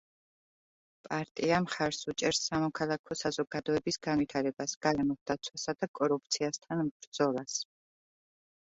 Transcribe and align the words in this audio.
პარტია 1.07 1.59
მხარს 1.65 1.99
უჭერს 2.13 2.39
სამოქალაქო 2.47 3.19
საზოგადოების 3.21 4.01
განვითარებას, 4.09 4.75
გარემოს 4.89 5.21
დაცვასა 5.33 5.81
და 5.83 5.93
კორუფციასთან 6.03 6.85
ბრძოლას. 6.99 7.63